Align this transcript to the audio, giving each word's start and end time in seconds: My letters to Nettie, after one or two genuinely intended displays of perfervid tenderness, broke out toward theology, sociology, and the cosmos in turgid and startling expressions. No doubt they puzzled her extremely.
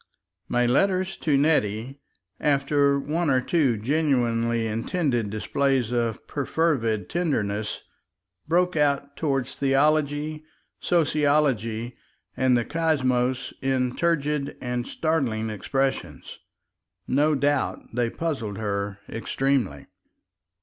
My 0.49 0.65
letters 0.65 1.15
to 1.17 1.37
Nettie, 1.37 1.99
after 2.39 2.97
one 2.99 3.29
or 3.29 3.39
two 3.39 3.77
genuinely 3.77 4.65
intended 4.65 5.29
displays 5.29 5.91
of 5.91 6.25
perfervid 6.25 7.07
tenderness, 7.07 7.83
broke 8.47 8.75
out 8.75 9.15
toward 9.15 9.45
theology, 9.45 10.43
sociology, 10.79 11.95
and 12.35 12.57
the 12.57 12.65
cosmos 12.65 13.53
in 13.61 13.95
turgid 13.95 14.57
and 14.59 14.87
startling 14.87 15.51
expressions. 15.51 16.39
No 17.07 17.35
doubt 17.35 17.81
they 17.93 18.09
puzzled 18.09 18.57
her 18.57 18.97
extremely. 19.07 19.85